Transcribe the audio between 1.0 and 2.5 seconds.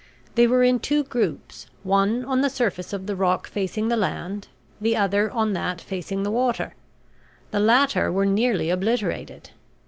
groups, one on the